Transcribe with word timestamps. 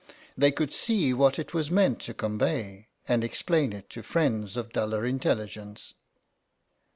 They 0.35 0.51
could 0.51 0.73
see 0.73 1.13
what 1.13 1.37
it 1.37 1.53
was 1.53 1.69
meant 1.69 1.99
to 1.99 2.15
convey, 2.15 2.87
and 3.07 3.23
explain 3.23 3.71
it 3.71 3.87
to 3.91 4.01
friends 4.01 4.57
of 4.57 4.73
duller 4.73 5.05
intelligence. 5.05 5.93